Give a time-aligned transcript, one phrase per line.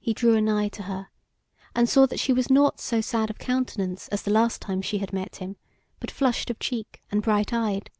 [0.00, 1.10] He drew anigh to her,
[1.74, 4.96] and saw that she was nought so sad of countenance as the last time she
[4.96, 5.56] had met him,
[6.00, 7.90] but flushed of cheek and bright eyed.